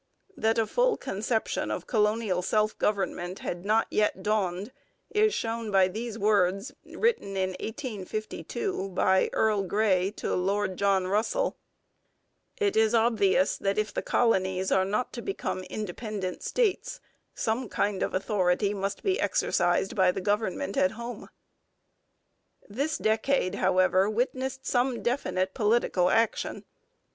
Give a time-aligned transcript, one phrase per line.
[0.35, 4.71] That a full conception of colonial self government had not yet dawned
[5.11, 11.55] is shown by these words, written in 1852 by Earl Grey to Lord John Russell:
[12.59, 16.99] '_It is obvious that if the colonies are not to become independent states,
[17.35, 21.29] some kind of authority must be exercised by the Government at home._'
[22.67, 26.65] This decade, however, witnessed some definite political action.